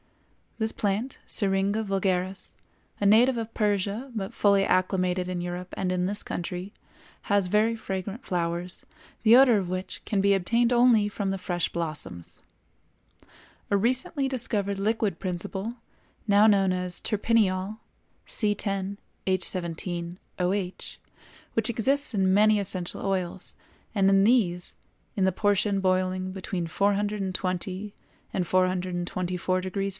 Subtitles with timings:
[0.57, 2.53] This plant, Syringa vulgaris,
[2.99, 6.71] a native of Persia but fully acclimated in Europe and in this country,
[7.23, 8.83] has very fragrant flowers,
[9.23, 12.41] the odor of which can be obtained only from the fresh blossoms.
[13.71, 15.75] A recently discovered liquid principle,
[16.27, 17.77] now known as terpineol
[18.27, 18.97] (C_H_OH),
[21.53, 23.55] which exists in many essential oils,
[23.95, 24.75] and in these,
[25.15, 27.93] in the portion boiling between 420°
[28.33, 29.89] and 424° F.